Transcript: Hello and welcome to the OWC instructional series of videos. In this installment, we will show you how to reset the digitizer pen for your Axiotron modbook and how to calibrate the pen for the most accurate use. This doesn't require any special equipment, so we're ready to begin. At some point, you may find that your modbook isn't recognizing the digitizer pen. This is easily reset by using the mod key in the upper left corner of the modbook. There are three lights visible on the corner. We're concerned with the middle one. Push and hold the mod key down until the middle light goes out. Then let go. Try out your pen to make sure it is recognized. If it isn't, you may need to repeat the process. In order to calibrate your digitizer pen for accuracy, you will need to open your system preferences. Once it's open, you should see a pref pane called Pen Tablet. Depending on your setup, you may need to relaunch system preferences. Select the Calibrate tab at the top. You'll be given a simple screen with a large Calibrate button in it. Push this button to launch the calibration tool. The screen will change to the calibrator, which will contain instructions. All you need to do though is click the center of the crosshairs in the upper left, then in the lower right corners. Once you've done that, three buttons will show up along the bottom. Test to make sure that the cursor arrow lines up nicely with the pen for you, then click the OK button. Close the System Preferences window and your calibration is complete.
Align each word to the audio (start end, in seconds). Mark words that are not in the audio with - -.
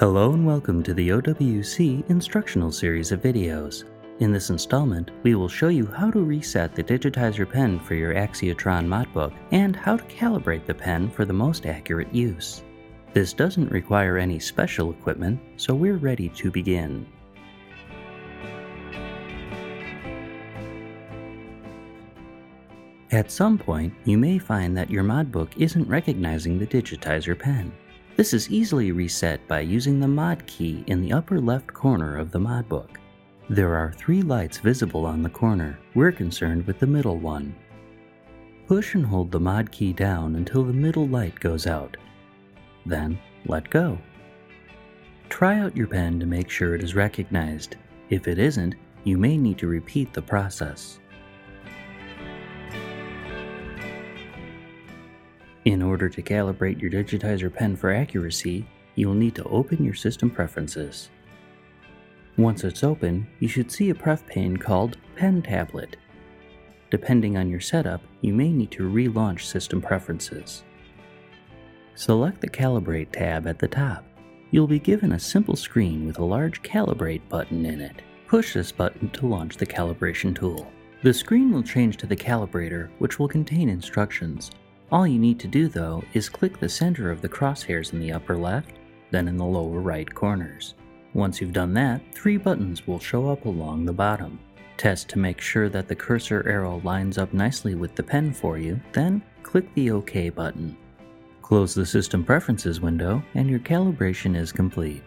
Hello 0.00 0.32
and 0.32 0.46
welcome 0.46 0.82
to 0.84 0.94
the 0.94 1.10
OWC 1.10 2.08
instructional 2.08 2.72
series 2.72 3.12
of 3.12 3.20
videos. 3.20 3.84
In 4.20 4.32
this 4.32 4.48
installment, 4.48 5.10
we 5.24 5.34
will 5.34 5.46
show 5.46 5.68
you 5.68 5.84
how 5.84 6.10
to 6.10 6.24
reset 6.24 6.74
the 6.74 6.82
digitizer 6.82 7.46
pen 7.46 7.78
for 7.78 7.94
your 7.94 8.14
Axiotron 8.14 8.86
modbook 8.86 9.34
and 9.50 9.76
how 9.76 9.98
to 9.98 10.04
calibrate 10.04 10.64
the 10.64 10.72
pen 10.72 11.10
for 11.10 11.26
the 11.26 11.34
most 11.34 11.66
accurate 11.66 12.14
use. 12.14 12.62
This 13.12 13.34
doesn't 13.34 13.70
require 13.70 14.16
any 14.16 14.38
special 14.38 14.90
equipment, 14.90 15.38
so 15.58 15.74
we're 15.74 15.98
ready 15.98 16.30
to 16.30 16.50
begin. 16.50 17.06
At 23.10 23.30
some 23.30 23.58
point, 23.58 23.92
you 24.06 24.16
may 24.16 24.38
find 24.38 24.74
that 24.78 24.90
your 24.90 25.04
modbook 25.04 25.50
isn't 25.58 25.86
recognizing 25.86 26.58
the 26.58 26.66
digitizer 26.66 27.38
pen. 27.38 27.70
This 28.20 28.34
is 28.34 28.50
easily 28.50 28.92
reset 28.92 29.48
by 29.48 29.60
using 29.60 29.98
the 29.98 30.06
mod 30.06 30.46
key 30.46 30.84
in 30.88 31.00
the 31.00 31.10
upper 31.10 31.40
left 31.40 31.72
corner 31.72 32.18
of 32.18 32.30
the 32.30 32.38
modbook. 32.38 32.98
There 33.48 33.74
are 33.74 33.94
three 33.94 34.20
lights 34.20 34.58
visible 34.58 35.06
on 35.06 35.22
the 35.22 35.30
corner. 35.30 35.78
We're 35.94 36.12
concerned 36.12 36.66
with 36.66 36.78
the 36.78 36.86
middle 36.86 37.16
one. 37.16 37.54
Push 38.68 38.94
and 38.94 39.06
hold 39.06 39.30
the 39.30 39.40
mod 39.40 39.72
key 39.72 39.94
down 39.94 40.36
until 40.36 40.64
the 40.64 40.72
middle 40.74 41.08
light 41.08 41.40
goes 41.40 41.66
out. 41.66 41.96
Then 42.84 43.18
let 43.46 43.70
go. 43.70 43.96
Try 45.30 45.58
out 45.58 45.74
your 45.74 45.86
pen 45.86 46.20
to 46.20 46.26
make 46.26 46.50
sure 46.50 46.74
it 46.74 46.84
is 46.84 46.94
recognized. 46.94 47.76
If 48.10 48.28
it 48.28 48.38
isn't, 48.38 48.74
you 49.02 49.16
may 49.16 49.38
need 49.38 49.56
to 49.56 49.66
repeat 49.66 50.12
the 50.12 50.20
process. 50.20 51.00
In 55.66 55.82
order 55.82 56.08
to 56.08 56.22
calibrate 56.22 56.80
your 56.80 56.90
digitizer 56.90 57.52
pen 57.54 57.76
for 57.76 57.92
accuracy, 57.92 58.66
you 58.94 59.08
will 59.08 59.14
need 59.14 59.34
to 59.34 59.44
open 59.44 59.84
your 59.84 59.94
system 59.94 60.30
preferences. 60.30 61.10
Once 62.38 62.64
it's 62.64 62.82
open, 62.82 63.26
you 63.40 63.48
should 63.48 63.70
see 63.70 63.90
a 63.90 63.94
pref 63.94 64.26
pane 64.26 64.56
called 64.56 64.96
Pen 65.16 65.42
Tablet. 65.42 65.98
Depending 66.90 67.36
on 67.36 67.50
your 67.50 67.60
setup, 67.60 68.00
you 68.22 68.32
may 68.32 68.50
need 68.50 68.70
to 68.70 68.90
relaunch 68.90 69.42
system 69.42 69.82
preferences. 69.82 70.64
Select 71.94 72.40
the 72.40 72.48
Calibrate 72.48 73.12
tab 73.12 73.46
at 73.46 73.58
the 73.58 73.68
top. 73.68 74.06
You'll 74.52 74.66
be 74.66 74.78
given 74.78 75.12
a 75.12 75.20
simple 75.20 75.56
screen 75.56 76.06
with 76.06 76.18
a 76.18 76.24
large 76.24 76.62
Calibrate 76.62 77.28
button 77.28 77.66
in 77.66 77.82
it. 77.82 78.00
Push 78.26 78.54
this 78.54 78.72
button 78.72 79.10
to 79.10 79.26
launch 79.26 79.58
the 79.58 79.66
calibration 79.66 80.34
tool. 80.34 80.72
The 81.02 81.12
screen 81.12 81.52
will 81.52 81.62
change 81.62 81.98
to 81.98 82.06
the 82.06 82.16
calibrator, 82.16 82.88
which 82.98 83.18
will 83.18 83.28
contain 83.28 83.68
instructions. 83.68 84.50
All 84.92 85.06
you 85.06 85.18
need 85.18 85.38
to 85.40 85.48
do 85.48 85.68
though 85.68 86.02
is 86.14 86.28
click 86.28 86.58
the 86.58 86.68
center 86.68 87.10
of 87.10 87.20
the 87.20 87.28
crosshairs 87.28 87.92
in 87.92 88.00
the 88.00 88.12
upper 88.12 88.36
left, 88.36 88.72
then 89.10 89.28
in 89.28 89.36
the 89.36 89.44
lower 89.44 89.80
right 89.80 90.12
corners. 90.12 90.74
Once 91.14 91.40
you've 91.40 91.52
done 91.52 91.74
that, 91.74 92.00
three 92.14 92.36
buttons 92.36 92.86
will 92.86 92.98
show 92.98 93.28
up 93.28 93.44
along 93.44 93.84
the 93.84 93.92
bottom. 93.92 94.38
Test 94.76 95.08
to 95.10 95.18
make 95.18 95.40
sure 95.40 95.68
that 95.68 95.88
the 95.88 95.94
cursor 95.94 96.42
arrow 96.48 96.80
lines 96.84 97.18
up 97.18 97.32
nicely 97.32 97.74
with 97.74 97.94
the 97.94 98.02
pen 98.02 98.32
for 98.32 98.58
you, 98.58 98.80
then 98.92 99.22
click 99.42 99.72
the 99.74 99.90
OK 99.90 100.30
button. 100.30 100.76
Close 101.42 101.74
the 101.74 101.86
System 101.86 102.24
Preferences 102.24 102.80
window 102.80 103.22
and 103.34 103.50
your 103.50 103.58
calibration 103.60 104.36
is 104.36 104.52
complete. 104.52 105.02